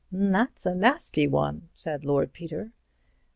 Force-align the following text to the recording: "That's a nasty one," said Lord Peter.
"That's 0.11 0.65
a 0.65 0.73
nasty 0.73 1.27
one," 1.27 1.69
said 1.75 2.03
Lord 2.03 2.33
Peter. 2.33 2.71